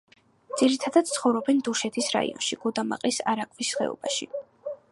[0.59, 4.31] ძირითადად ცხოვრობენ დუშეთის რაიონში, გუდამაყრის არაგვის ხეობაში.